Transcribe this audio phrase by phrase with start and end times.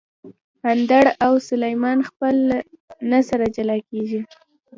[0.71, 2.39] اندړ او سلیمان خېل
[3.11, 4.21] نه سره جلاکیږي